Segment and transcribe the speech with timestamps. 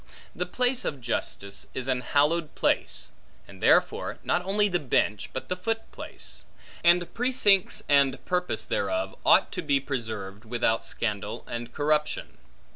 [0.35, 3.11] The place of justice is an hallowed place;
[3.47, 6.43] and therefore not only the bench, but the foot place;
[6.83, 12.39] and precincts and purprise thereof, ought to be preserved without scandal and corruption.